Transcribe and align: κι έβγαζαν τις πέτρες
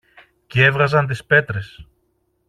κι 0.47 0.61
έβγαζαν 0.61 1.07
τις 1.07 1.25
πέτρες 1.25 1.87